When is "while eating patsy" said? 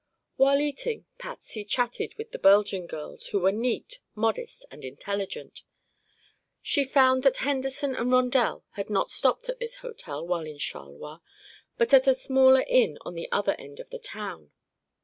0.35-1.63